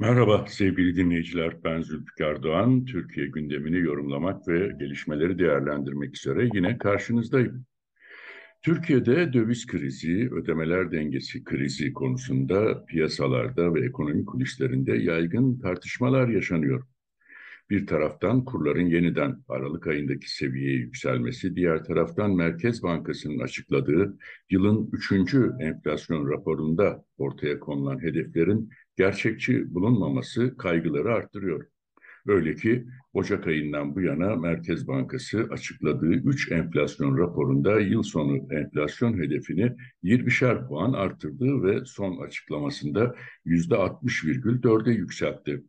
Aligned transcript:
Merhaba 0.00 0.44
sevgili 0.48 0.96
dinleyiciler, 0.96 1.64
ben 1.64 1.82
Zülfikar 1.82 2.42
Doğan. 2.42 2.84
Türkiye 2.84 3.26
gündemini 3.26 3.78
yorumlamak 3.78 4.48
ve 4.48 4.72
gelişmeleri 4.78 5.38
değerlendirmek 5.38 6.16
üzere 6.16 6.48
yine 6.54 6.78
karşınızdayım. 6.78 7.66
Türkiye'de 8.62 9.32
döviz 9.32 9.66
krizi, 9.66 10.28
ödemeler 10.32 10.92
dengesi 10.92 11.44
krizi 11.44 11.92
konusunda 11.92 12.84
piyasalarda 12.84 13.74
ve 13.74 13.86
ekonomi 13.86 14.24
kulislerinde 14.24 14.96
yaygın 14.96 15.58
tartışmalar 15.58 16.28
yaşanıyor. 16.28 16.86
Bir 17.70 17.86
taraftan 17.86 18.44
kurların 18.44 18.86
yeniden 18.86 19.44
Aralık 19.48 19.86
ayındaki 19.86 20.34
seviyeye 20.34 20.76
yükselmesi, 20.76 21.56
diğer 21.56 21.84
taraftan 21.84 22.36
Merkez 22.36 22.82
Bankası'nın 22.82 23.38
açıkladığı 23.38 24.18
yılın 24.50 24.90
üçüncü 24.92 25.52
enflasyon 25.60 26.30
raporunda 26.30 27.04
ortaya 27.18 27.60
konulan 27.60 28.02
hedeflerin 28.02 28.70
gerçekçi 28.96 29.74
bulunmaması 29.74 30.56
kaygıları 30.56 31.14
arttırıyor. 31.14 31.66
Öyle 32.26 32.54
ki 32.54 32.86
Ocak 33.12 33.46
ayından 33.46 33.94
bu 33.94 34.00
yana 34.00 34.36
Merkez 34.36 34.88
Bankası 34.88 35.48
açıkladığı 35.50 36.12
3 36.12 36.52
enflasyon 36.52 37.18
raporunda 37.18 37.80
yıl 37.80 38.02
sonu 38.02 38.36
enflasyon 38.50 39.18
hedefini 39.18 39.76
20'şer 40.04 40.68
puan 40.68 40.92
arttırdı 40.92 41.62
ve 41.62 41.84
son 41.84 42.20
açıklamasında 42.26 43.14
%60,4'e 43.46 44.92
yükseltti. 44.92 45.64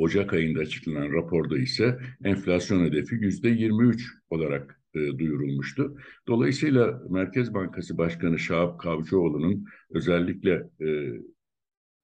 Ocak 0.00 0.32
ayında 0.32 0.60
açıklanan 0.60 1.12
raporda 1.12 1.58
ise 1.58 1.98
enflasyon 2.24 2.84
hedefi 2.84 3.14
yüzde 3.14 3.48
23 3.48 4.08
olarak 4.30 4.80
e, 4.94 4.98
duyurulmuştu. 5.18 5.96
Dolayısıyla 6.28 7.02
Merkez 7.10 7.54
Bankası 7.54 7.98
Başkanı 7.98 8.38
Şahap 8.38 8.80
Kavcıoğlu'nun 8.80 9.64
özellikle 9.90 10.70
e, 10.80 10.88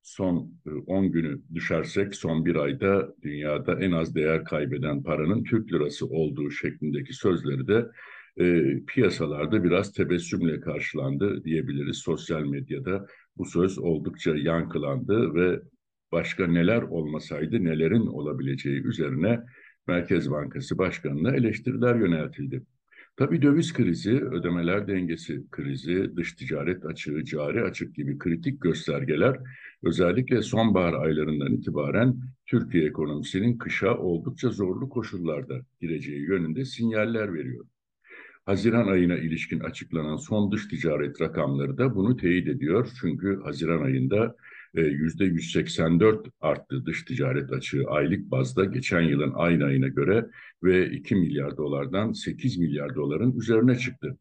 son 0.03 0.53
10 0.87 1.05
e, 1.05 1.09
günü 1.09 1.41
düşersek 1.55 2.15
son 2.15 2.45
bir 2.45 2.57
ayda 2.57 3.15
dünyada 3.23 3.81
en 3.81 3.93
az 3.93 4.15
değer 4.15 4.45
kaybeden 4.45 5.03
paranın 5.03 5.45
Türk 5.45 5.73
lirası 5.73 6.07
olduğu 6.07 6.51
şeklindeki 6.51 7.13
sözleri 7.13 7.69
de 7.69 7.87
e, 8.41 8.77
piyasalarda 8.87 9.65
biraz 9.65 9.93
tebessümle 9.93 10.61
karşılandı 10.61 11.45
diyebiliriz. 11.45 11.97
Sosyal 11.97 12.45
medyada 12.45 13.07
bu 13.37 13.45
söz 13.45 13.79
oldukça 13.79 14.37
yankılandı 14.37 15.35
ve 15.35 15.61
başka 16.13 16.47
neler 16.47 16.83
olmasaydı 16.83 17.65
nelerin 17.65 18.07
olabileceği 18.07 18.83
üzerine 18.83 19.41
Merkez 19.87 20.31
Bankası 20.31 20.79
Başkanı'na 20.79 21.37
eleştiriler 21.37 21.95
yöneltildi. 21.95 22.63
Tabii 23.17 23.43
döviz 23.43 23.73
krizi, 23.73 24.21
ödemeler 24.21 24.89
dengesi 24.89 25.51
krizi, 25.51 26.17
dış 26.17 26.33
ticaret 26.33 26.85
açığı, 26.85 27.25
cari 27.25 27.63
açık 27.63 27.95
gibi 27.95 28.19
kritik 28.19 28.61
göstergeler 28.61 29.39
özellikle 29.83 30.43
sonbahar 30.43 30.95
aylarından 30.95 31.53
itibaren 31.53 32.17
Türkiye 32.47 32.85
ekonomisinin 32.85 33.59
kışa 33.59 33.99
oldukça 33.99 34.51
zorlu 34.51 34.89
koşullarda 34.89 35.61
gireceği 35.81 36.21
yönünde 36.21 36.65
sinyaller 36.65 37.35
veriyor. 37.35 37.67
Haziran 38.47 38.89
ayına 38.89 39.17
ilişkin 39.17 39.61
açıklanan 39.61 40.17
son 40.17 40.53
dış 40.53 40.69
ticaret 40.69 41.21
rakamları 41.21 41.79
da 41.79 41.95
bunu 41.95 42.17
teyit 42.17 42.49
ediyor. 42.49 42.89
Çünkü 43.01 43.41
Haziran 43.45 43.83
ayında 43.83 44.37
yüzde 44.81 45.25
184 45.25 46.27
arttı 46.41 46.87
dış 46.87 47.05
ticaret 47.05 47.53
açığı 47.53 47.85
aylık 47.89 48.31
bazda 48.31 48.65
geçen 48.65 49.01
yılın 49.01 49.33
aynı 49.35 49.65
ayına 49.65 49.89
göre 49.89 50.27
ve 50.63 50.91
2 50.91 51.15
milyar 51.15 51.57
dolardan 51.57 52.13
8 52.13 52.59
milyar 52.59 52.95
doların 52.95 53.39
üzerine 53.39 53.79
çıktı. 53.79 54.19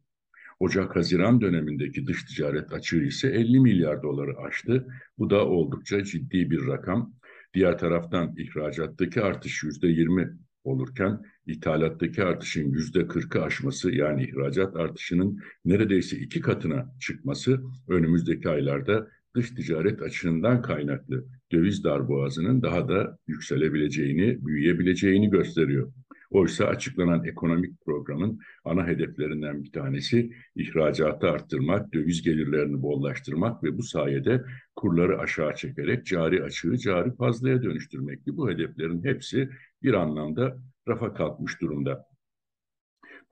Ocak-Haziran 0.60 1.40
dönemindeki 1.40 2.06
dış 2.06 2.24
ticaret 2.24 2.72
açığı 2.72 3.04
ise 3.04 3.28
50 3.28 3.60
milyar 3.60 4.02
doları 4.02 4.38
aştı. 4.38 4.86
Bu 5.18 5.30
da 5.30 5.46
oldukça 5.46 6.04
ciddi 6.04 6.50
bir 6.50 6.66
rakam. 6.66 7.14
Diğer 7.54 7.78
taraftan 7.78 8.34
ihracattaki 8.36 9.22
artış 9.22 9.62
yüzde 9.62 9.88
20 9.88 10.28
olurken 10.64 11.22
ithalattaki 11.46 12.24
artışın 12.24 12.70
yüzde 12.70 13.00
40'ı 13.00 13.42
aşması 13.42 13.94
yani 13.94 14.24
ihracat 14.24 14.76
artışının 14.76 15.40
neredeyse 15.64 16.16
iki 16.16 16.40
katına 16.40 16.94
çıkması 17.00 17.62
önümüzdeki 17.88 18.48
aylarda 18.48 19.08
dış 19.36 19.50
ticaret 19.50 20.02
açığından 20.02 20.62
kaynaklı 20.62 21.24
döviz 21.52 21.84
darboğazının 21.84 22.62
daha 22.62 22.88
da 22.88 23.18
yükselebileceğini, 23.26 24.46
büyüyebileceğini 24.46 25.30
gösteriyor. 25.30 25.92
Oysa 26.30 26.64
açıklanan 26.64 27.24
ekonomik 27.24 27.84
programın 27.84 28.40
ana 28.64 28.86
hedeflerinden 28.86 29.62
bir 29.62 29.72
tanesi 29.72 30.32
ihracatı 30.56 31.30
arttırmak, 31.30 31.94
döviz 31.94 32.22
gelirlerini 32.22 32.82
bollaştırmak 32.82 33.64
ve 33.64 33.78
bu 33.78 33.82
sayede 33.82 34.44
kurları 34.76 35.18
aşağı 35.18 35.54
çekerek 35.54 36.06
cari 36.06 36.42
açığı 36.42 36.78
cari 36.78 37.16
fazlaya 37.16 37.62
dönüştürmekti. 37.62 38.36
Bu 38.36 38.50
hedeflerin 38.50 39.04
hepsi 39.04 39.50
bir 39.82 39.94
anlamda 39.94 40.56
rafa 40.88 41.14
kalkmış 41.14 41.60
durumda. 41.60 42.15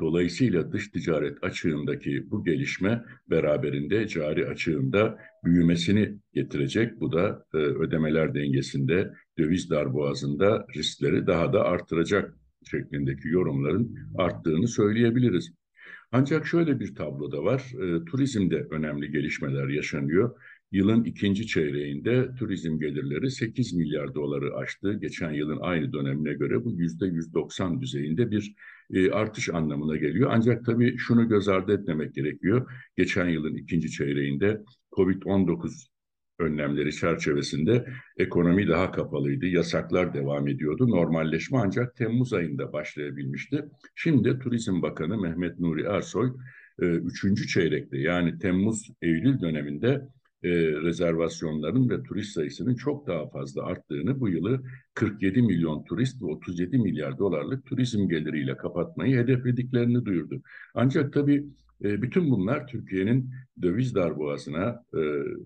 Dolayısıyla 0.00 0.72
dış 0.72 0.88
ticaret 0.88 1.44
açığındaki 1.44 2.30
bu 2.30 2.44
gelişme 2.44 3.04
beraberinde 3.30 4.08
cari 4.08 4.46
açığında 4.46 5.18
büyümesini 5.44 6.18
getirecek. 6.32 7.00
Bu 7.00 7.12
da 7.12 7.46
e, 7.54 7.56
ödemeler 7.56 8.34
dengesinde, 8.34 9.10
döviz 9.38 9.70
darboğazında 9.70 10.66
riskleri 10.76 11.26
daha 11.26 11.52
da 11.52 11.64
artıracak 11.64 12.34
şeklindeki 12.70 13.28
yorumların 13.28 13.98
arttığını 14.18 14.68
söyleyebiliriz. 14.68 15.52
Ancak 16.12 16.46
şöyle 16.46 16.80
bir 16.80 16.94
tablo 16.94 17.32
da 17.32 17.44
var. 17.44 17.72
E, 17.82 18.04
turizmde 18.04 18.66
önemli 18.70 19.10
gelişmeler 19.10 19.68
yaşanıyor. 19.68 20.40
Yılın 20.74 21.04
ikinci 21.04 21.46
çeyreğinde 21.46 22.34
turizm 22.34 22.78
gelirleri 22.78 23.30
8 23.30 23.74
milyar 23.74 24.14
doları 24.14 24.56
aştı. 24.56 24.94
Geçen 24.94 25.32
yılın 25.32 25.58
aynı 25.60 25.92
dönemine 25.92 26.32
göre 26.32 26.64
bu 26.64 26.72
yüzde 26.72 27.06
190 27.06 27.80
düzeyinde 27.80 28.30
bir 28.30 28.54
e, 28.92 29.10
artış 29.10 29.48
anlamına 29.48 29.96
geliyor. 29.96 30.30
Ancak 30.32 30.64
tabii 30.64 30.96
şunu 30.98 31.28
göz 31.28 31.48
ardı 31.48 31.80
etmemek 31.80 32.14
gerekiyor. 32.14 32.70
Geçen 32.96 33.28
yılın 33.28 33.54
ikinci 33.54 33.90
çeyreğinde 33.90 34.60
COVID-19 34.92 35.86
önlemleri 36.38 36.92
çerçevesinde 36.92 37.86
ekonomi 38.16 38.68
daha 38.68 38.92
kapalıydı. 38.92 39.46
Yasaklar 39.46 40.14
devam 40.14 40.48
ediyordu. 40.48 40.90
Normalleşme 40.90 41.58
ancak 41.58 41.96
Temmuz 41.96 42.32
ayında 42.32 42.72
başlayabilmişti. 42.72 43.64
Şimdi 43.94 44.38
Turizm 44.38 44.82
Bakanı 44.82 45.20
Mehmet 45.20 45.60
Nuri 45.60 45.82
Ersoy 45.82 46.32
e, 46.82 46.86
üçüncü 46.86 47.46
çeyrekte 47.46 47.98
yani 47.98 48.38
Temmuz-Eylül 48.38 49.40
döneminde 49.40 50.08
e, 50.44 50.48
rezervasyonların 50.82 51.90
ve 51.90 52.02
turist 52.02 52.32
sayısının 52.32 52.74
çok 52.74 53.06
daha 53.06 53.28
fazla 53.28 53.62
arttığını 53.62 54.20
bu 54.20 54.28
yılı 54.28 54.62
47 54.94 55.42
milyon 55.42 55.84
turist 55.84 56.22
ve 56.22 56.26
37 56.26 56.78
milyar 56.78 57.18
dolarlık 57.18 57.66
turizm 57.66 58.08
geliriyle 58.08 58.56
kapatmayı 58.56 59.16
hedeflediklerini 59.16 60.04
duyurdu. 60.04 60.42
Ancak 60.74 61.12
tabii 61.12 61.44
e, 61.84 62.02
bütün 62.02 62.30
bunlar 62.30 62.66
Türkiye'nin 62.66 63.30
döviz 63.62 63.94
darboğazına 63.94 64.82
e, 64.94 65.00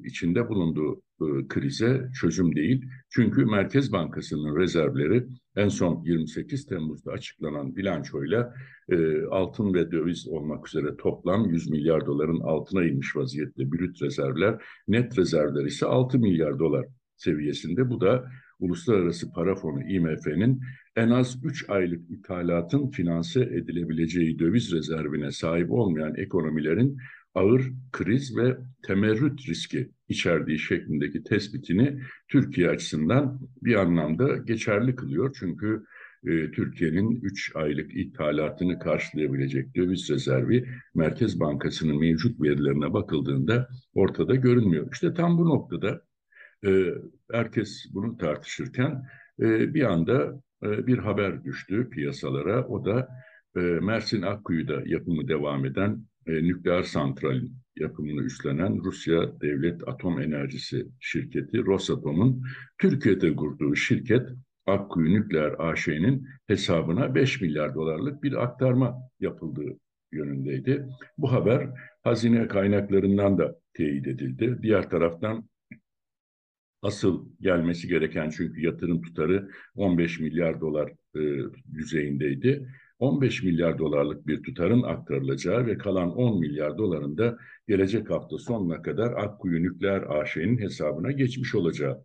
içinde 0.04 0.49
bulunduğu 0.49 1.03
e, 1.21 1.49
krize 1.49 2.09
çözüm 2.21 2.56
değil. 2.56 2.84
Çünkü 3.10 3.44
Merkez 3.44 3.93
Bankası'nın 3.93 4.56
rezervleri 4.56 5.26
en 5.56 5.69
son 5.69 6.03
28 6.04 6.66
Temmuz'da 6.66 7.12
açıklanan 7.12 7.76
bilançoyla 7.76 8.54
e, 8.88 9.22
altın 9.22 9.75
ve 9.75 9.91
döviz 9.91 10.28
olmak 10.28 10.69
üzere 10.69 10.97
toplam 10.97 11.50
100 11.50 11.71
milyar 11.71 12.06
doların 12.06 12.41
altına 12.41 12.84
inmiş 12.84 13.16
vaziyette 13.16 13.72
brüt 13.72 14.03
rezervler. 14.03 14.62
Net 14.88 15.19
rezervler 15.19 15.65
ise 15.65 15.87
6 15.87 16.19
milyar 16.19 16.59
dolar 16.59 16.87
seviyesinde. 17.16 17.91
Bu 17.91 18.00
da 18.00 18.28
Uluslararası 18.60 19.32
Para 19.32 19.55
Fonu 19.55 19.82
IMF'nin 19.82 20.60
en 20.98 21.10
az 21.10 21.44
3 21.44 21.70
aylık 21.70 22.10
ithalatın 22.10 22.91
finanse 22.91 23.41
edilebileceği 23.41 24.38
döviz 24.38 24.72
rezervine 24.72 25.31
sahip 25.31 25.70
olmayan 25.70 26.14
ekonomilerin 26.14 26.98
ağır 27.34 27.72
kriz 27.92 28.36
ve 28.36 28.56
temerrüt 28.86 29.48
riski 29.48 29.91
içerdiği 30.08 30.58
şeklindeki 30.58 31.22
tespitini 31.22 32.00
Türkiye 32.28 32.69
açısından 32.69 33.40
bir 33.62 33.75
anlamda 33.75 34.37
geçerli 34.37 34.94
kılıyor. 34.96 35.37
Çünkü 35.38 35.84
e, 36.26 36.50
Türkiye'nin 36.50 37.20
3 37.20 37.56
aylık 37.56 37.96
ithalatını 37.96 38.78
karşılayabilecek 38.78 39.76
döviz 39.76 40.11
rezervi 40.11 40.69
Merkez 40.94 41.40
Bankası'nın 41.40 42.00
mevcut 42.00 42.40
verilerine 42.40 42.93
bakıldığında 42.93 43.69
ortada 43.94 44.34
görünmüyor. 44.34 44.88
İşte 44.93 45.14
tam 45.14 45.38
bu 45.38 45.44
noktada 45.44 46.02
e, 46.67 46.70
herkes 47.32 47.87
bunu 47.94 48.17
tartışırken 48.17 49.02
e, 49.40 49.75
bir 49.75 49.82
anda 49.82 50.43
e, 50.62 50.87
bir 50.87 50.99
haber 50.99 51.44
düştü 51.44 51.90
piyasalara. 51.90 52.67
O 52.67 52.85
da 52.85 53.08
e, 53.56 53.61
Mersin 53.61 54.23
Akkuyu'da 54.23 54.82
yapımı 54.87 55.29
devam 55.29 55.64
eden 55.64 56.05
e, 56.26 56.32
nükleer 56.32 56.82
santralin 56.82 57.52
yapımını 57.76 58.23
üstlenen 58.23 58.85
Rusya 58.85 59.40
Devlet 59.40 59.88
Atom 59.88 60.20
Enerjisi 60.20 60.87
şirketi 61.00 61.67
Rosatom'un 61.67 62.43
Türkiye'de 62.79 63.37
kurduğu 63.37 63.75
şirket 63.75 64.29
Akkuyu 64.67 65.14
Nükleer 65.14 65.55
AŞ'nin 65.58 66.29
hesabına 66.46 67.14
5 67.14 67.41
milyar 67.41 67.75
dolarlık 67.75 68.23
bir 68.23 68.43
aktarma 68.43 68.94
yapıldığı 69.20 69.79
yönündeydi. 70.12 70.87
Bu 71.19 71.32
haber 71.32 71.69
hazine 72.02 72.49
kaynaklarından 72.49 73.38
da 73.38 73.55
teyit 73.75 74.06
edildi. 74.06 74.58
Diğer 74.62 74.91
taraftan 74.91 75.49
asıl 76.82 77.28
gelmesi 77.40 77.88
gereken 77.88 78.30
çünkü 78.30 78.60
yatırım 78.60 79.02
tutarı 79.02 79.50
15 79.75 80.20
milyar 80.20 80.60
dolar 80.60 80.92
e, 81.16 81.20
düzeyindeydi. 81.75 82.69
15 82.98 83.42
milyar 83.42 83.78
dolarlık 83.78 84.26
bir 84.26 84.42
tutarın 84.42 84.82
aktarılacağı 84.82 85.66
ve 85.66 85.78
kalan 85.78 86.16
10 86.16 86.40
milyar 86.40 86.78
doların 86.78 87.19
da 87.19 87.38
gelecek 87.69 88.10
hafta 88.10 88.38
sonuna 88.38 88.82
kadar 88.82 89.12
Akkuyu 89.12 89.62
Nükleer 89.62 90.02
AŞ'nin 90.02 90.58
hesabına 90.58 91.12
geçmiş 91.12 91.54
olacağı 91.54 92.04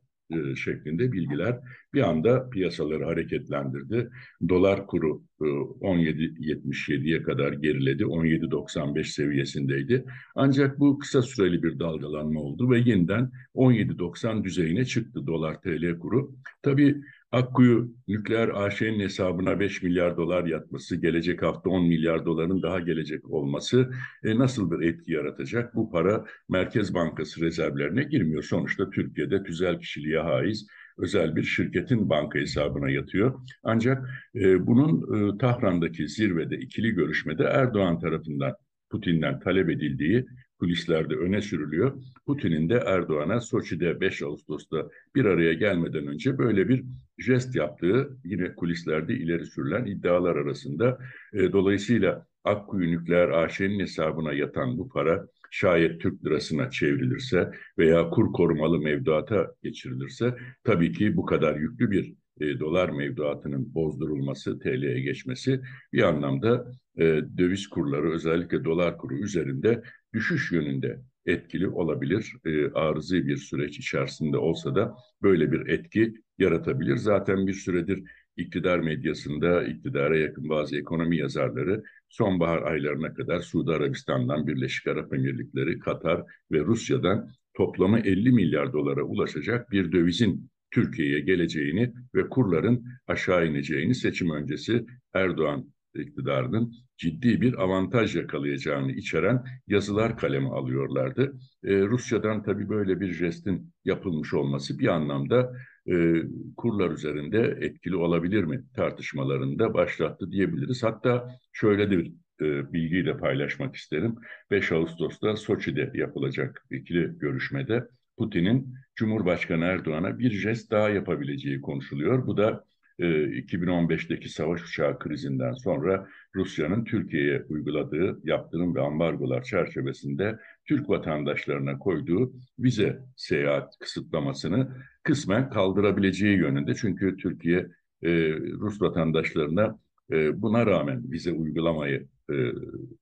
şeklinde 0.55 1.11
bilgiler 1.11 1.59
bir 1.93 2.01
anda 2.01 2.49
piyasaları 2.49 3.05
hareketlendirdi. 3.05 4.09
Dolar 4.49 4.87
kuru 4.87 5.23
17.77'ye 5.39 7.17
e, 7.17 7.23
kadar 7.23 7.53
geriledi. 7.53 8.03
17.95 8.03 9.03
seviyesindeydi. 9.03 10.05
Ancak 10.35 10.79
bu 10.79 10.99
kısa 10.99 11.21
süreli 11.21 11.63
bir 11.63 11.79
dalgalanma 11.79 12.39
oldu 12.41 12.71
ve 12.71 12.79
yeniden 12.79 13.31
17.90 13.55 14.43
düzeyine 14.43 14.85
çıktı 14.85 15.27
dolar 15.27 15.61
TL 15.61 15.99
kuru. 15.99 16.35
Tabii 16.61 17.01
Akkuyu 17.33 17.95
Nükleer 18.07 18.49
AŞ'nin 18.49 18.99
hesabına 18.99 19.59
5 19.59 19.83
milyar 19.83 20.17
dolar 20.17 20.45
yatması, 20.45 20.95
gelecek 20.95 21.41
hafta 21.41 21.69
10 21.69 21.87
milyar 21.87 22.25
doların 22.25 22.61
daha 22.61 22.79
gelecek 22.79 23.29
olması 23.29 23.91
e, 24.23 24.37
nasıl 24.37 24.71
bir 24.71 24.87
etki 24.87 25.11
yaratacak? 25.11 25.75
Bu 25.75 25.91
para 25.91 26.25
Merkez 26.49 26.93
Bankası 26.93 27.41
rezervlerine 27.41 28.03
girmiyor. 28.03 28.43
Sonuçta 28.43 28.89
Türkiye'de 28.89 29.43
tüzel 29.43 29.79
kişiliğe 29.79 30.19
haiz 30.19 30.67
özel 30.97 31.35
bir 31.35 31.43
şirketin 31.43 32.09
banka 32.09 32.39
hesabına 32.39 32.89
yatıyor. 32.89 33.39
Ancak 33.63 34.09
e, 34.35 34.67
bunun 34.67 35.01
e, 35.15 35.37
Tahran'daki 35.37 36.07
zirvede 36.07 36.57
ikili 36.57 36.91
görüşmede 36.91 37.43
Erdoğan 37.43 37.99
tarafından 37.99 38.53
Putin'den 38.89 39.39
talep 39.39 39.69
edildiği 39.69 40.25
kulislerde 40.63 41.15
öne 41.15 41.41
sürülüyor. 41.41 41.93
Putin'in 42.25 42.69
de 42.69 42.83
Erdoğan'a 42.85 43.41
Soçi'de 43.41 44.01
5 44.01 44.21
Ağustos'ta 44.21 44.89
bir 45.15 45.25
araya 45.25 45.53
gelmeden 45.53 46.07
önce 46.07 46.37
böyle 46.37 46.69
bir 46.69 46.83
jest 47.17 47.55
yaptığı 47.55 48.17
yine 48.23 48.55
kulislerde 48.55 49.13
ileri 49.13 49.45
sürülen 49.45 49.85
iddialar 49.85 50.35
arasında. 50.35 50.99
E, 51.33 51.51
dolayısıyla 51.51 52.27
Akkuyu 52.43 52.91
Nükleer 52.91 53.29
AŞ'nin 53.29 53.79
hesabına 53.79 54.33
yatan 54.33 54.77
bu 54.77 54.89
para 54.89 55.27
şayet 55.51 56.01
Türk 56.01 56.25
lirasına 56.25 56.69
çevrilirse 56.69 57.51
veya 57.77 58.09
kur 58.09 58.33
korumalı 58.33 58.79
mevduata 58.79 59.53
geçirilirse 59.63 60.35
tabii 60.63 60.91
ki 60.91 61.17
bu 61.17 61.25
kadar 61.25 61.55
yüklü 61.55 61.91
bir 61.91 62.13
e, 62.39 62.59
dolar 62.59 62.89
mevduatının 62.89 63.73
bozdurulması, 63.73 64.59
TL'ye 64.59 64.99
geçmesi 64.99 65.61
bir 65.93 66.01
anlamda 66.01 66.71
e, 66.97 67.03
döviz 67.37 67.67
kurları 67.67 68.11
özellikle 68.11 68.63
dolar 68.63 68.97
kuru 68.97 69.17
üzerinde 69.17 69.83
düşüş 70.13 70.51
yönünde 70.51 71.01
etkili 71.25 71.67
olabilir. 71.67 72.33
E, 72.45 72.71
arızi 72.71 73.27
bir 73.27 73.37
süreç 73.37 73.79
içerisinde 73.79 74.37
olsa 74.37 74.75
da 74.75 74.95
böyle 75.21 75.51
bir 75.51 75.67
etki 75.67 76.13
yaratabilir. 76.37 76.97
Zaten 76.97 77.47
bir 77.47 77.53
süredir 77.53 78.03
iktidar 78.37 78.79
medyasında 78.79 79.63
iktidara 79.63 80.17
yakın 80.17 80.49
bazı 80.49 80.77
ekonomi 80.77 81.17
yazarları 81.17 81.83
sonbahar 82.09 82.61
aylarına 82.61 83.13
kadar 83.13 83.39
Suudi 83.39 83.71
Arabistan'dan, 83.71 84.47
Birleşik 84.47 84.87
Arap 84.87 85.13
Emirlikleri, 85.13 85.79
Katar 85.79 86.23
ve 86.51 86.59
Rusya'dan 86.59 87.29
toplamı 87.53 87.99
50 87.99 88.31
milyar 88.31 88.73
dolara 88.73 89.03
ulaşacak 89.03 89.71
bir 89.71 89.91
dövizin 89.91 90.49
Türkiye'ye 90.71 91.19
geleceğini 91.19 91.93
ve 92.15 92.29
kurların 92.29 92.85
aşağı 93.07 93.47
ineceğini 93.47 93.95
seçim 93.95 94.29
öncesi 94.29 94.85
Erdoğan 95.13 95.72
iktidarının 95.95 96.73
ciddi 96.97 97.41
bir 97.41 97.63
avantaj 97.63 98.15
yakalayacağını 98.15 98.91
içeren 98.91 99.43
yazılar 99.67 100.17
kaleme 100.17 100.49
alıyorlardı. 100.49 101.33
Ee, 101.63 101.81
Rusya'dan 101.81 102.43
tabii 102.43 102.69
böyle 102.69 102.99
bir 102.99 103.13
jestin 103.13 103.73
yapılmış 103.85 104.33
olması 104.33 104.79
bir 104.79 104.87
anlamda 104.87 105.53
e, 105.87 106.23
kurlar 106.57 106.91
üzerinde 106.91 107.57
etkili 107.61 107.95
olabilir 107.95 108.43
mi 108.43 108.63
tartışmalarında 108.75 109.73
başlattı 109.73 110.31
diyebiliriz. 110.31 110.83
Hatta 110.83 111.37
şöyle 111.51 111.91
de 111.91 111.97
bir 111.97 112.13
e, 112.41 112.73
bilgiyi 112.73 113.05
de 113.05 113.17
paylaşmak 113.17 113.75
isterim. 113.75 114.15
5 114.51 114.71
Ağustos'ta 114.71 115.35
Soçi'de 115.35 115.91
yapılacak 115.93 116.65
ikili 116.71 117.17
görüşmede 117.19 117.87
Putin'in 118.17 118.75
Cumhurbaşkanı 118.95 119.63
Erdoğan'a 119.65 120.19
bir 120.19 120.31
jest 120.31 120.71
daha 120.71 120.89
yapabileceği 120.89 121.61
konuşuluyor. 121.61 122.27
Bu 122.27 122.37
da 122.37 122.65
2015'teki 122.99 124.25
e, 124.25 124.29
savaş 124.29 124.63
uçağı 124.63 124.99
krizinden 124.99 125.53
sonra 125.53 126.07
Rusya'nın 126.35 126.83
Türkiye'ye 126.83 127.45
uyguladığı 127.49 128.19
yaptırım 128.23 128.75
ve 128.75 128.81
ambargolar 128.81 129.43
çerçevesinde 129.43 130.39
Türk 130.65 130.89
vatandaşlarına 130.89 131.79
koyduğu 131.79 132.33
vize 132.59 132.99
seyahat 133.15 133.79
kısıtlamasını 133.79 134.75
kısmen 135.03 135.49
kaldırabileceği 135.49 136.37
yönünde. 136.37 136.75
Çünkü 136.75 137.17
Türkiye 137.17 137.59
e, 138.03 138.09
Rus 138.33 138.81
vatandaşlarına 138.81 139.79
e, 140.11 140.41
buna 140.41 140.65
rağmen 140.65 141.11
vize 141.11 141.31
uygulamayı 141.31 142.07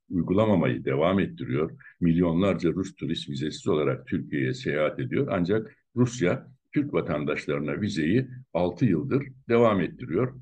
uygulamamayı 0.09 0.85
devam 0.85 1.19
ettiriyor. 1.19 1.71
Milyonlarca 1.99 2.69
Rus 2.73 2.95
turist 2.95 3.29
vizesiz 3.29 3.67
olarak 3.67 4.07
Türkiye'ye 4.07 4.53
seyahat 4.53 4.99
ediyor. 4.99 5.27
Ancak 5.31 5.75
Rusya 5.95 6.47
Türk 6.73 6.93
vatandaşlarına 6.93 7.81
vizeyi 7.81 8.27
6 8.53 8.85
yıldır 8.85 9.27
devam 9.49 9.81
ettiriyor. 9.81 10.41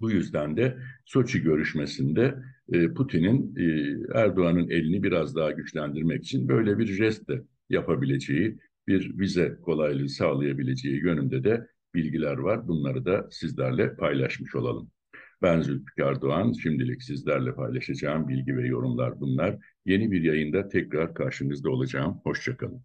Bu 0.00 0.10
yüzden 0.10 0.56
de 0.56 0.78
Soçi 1.04 1.42
görüşmesinde 1.42 2.34
e, 2.72 2.94
Putin'in 2.94 3.56
e, 3.56 3.96
Erdoğan'ın 4.18 4.68
elini 4.68 5.02
biraz 5.02 5.36
daha 5.36 5.50
güçlendirmek 5.50 6.24
için 6.24 6.48
böyle 6.48 6.78
bir 6.78 6.86
jest 6.86 7.28
de 7.28 7.42
yapabileceği, 7.68 8.58
bir 8.86 9.18
vize 9.18 9.58
kolaylığı 9.62 10.08
sağlayabileceği 10.08 11.02
yönünde 11.02 11.44
de 11.44 11.66
bilgiler 11.94 12.38
var. 12.38 12.68
Bunları 12.68 13.04
da 13.04 13.28
sizlerle 13.30 13.96
paylaşmış 13.96 14.54
olalım. 14.54 14.90
Ben 15.42 15.60
Zülfikar 15.60 16.22
Doğan. 16.22 16.52
Şimdilik 16.52 17.02
sizlerle 17.02 17.54
paylaşacağım 17.54 18.28
bilgi 18.28 18.56
ve 18.56 18.66
yorumlar 18.66 19.20
bunlar. 19.20 19.58
Yeni 19.86 20.10
bir 20.10 20.22
yayında 20.22 20.68
tekrar 20.68 21.14
karşınızda 21.14 21.70
olacağım. 21.70 22.20
Hoşçakalın. 22.24 22.82